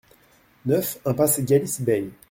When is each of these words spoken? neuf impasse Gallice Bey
neuf 0.65 0.97
impasse 1.05 1.45
Gallice 1.45 1.85
Bey 1.85 2.11